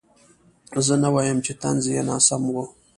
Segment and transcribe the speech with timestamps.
[0.85, 2.55] زه نه وایم چې طنز یې ناسم و.